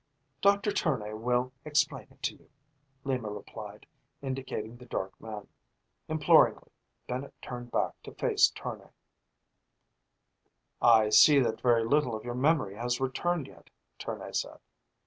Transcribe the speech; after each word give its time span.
"Doctor 0.41 0.71
Tournay 0.71 1.13
will 1.13 1.53
explain 1.63 2.07
it 2.09 2.23
to 2.23 2.33
you," 2.33 2.49
Lima 3.03 3.29
replied, 3.29 3.85
indicating 4.23 4.75
the 4.77 4.87
dark 4.87 5.13
man. 5.21 5.47
Imploringly, 6.07 6.71
Bennett 7.07 7.39
turned 7.39 7.69
back 7.69 7.93
to 8.01 8.13
face 8.15 8.49
Tournay. 8.49 8.89
"I 10.81 11.09
see 11.09 11.39
that 11.41 11.61
very 11.61 11.83
little 11.85 12.15
of 12.15 12.25
your 12.25 12.33
memory 12.33 12.73
has 12.77 12.99
returned 12.99 13.45
yet," 13.45 13.69
Tournay 13.99 14.31
said. 14.33 14.57